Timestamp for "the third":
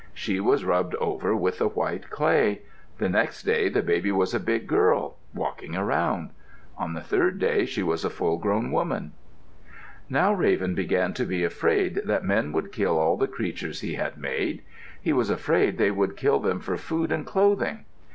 6.95-7.37